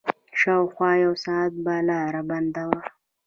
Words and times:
شاوخوا 0.41 0.91
يو 1.03 1.13
ساعت 1.25 1.51
به 1.63 1.75
لاره 1.87 2.21
بنده 2.29 2.63
وه. 2.69 2.81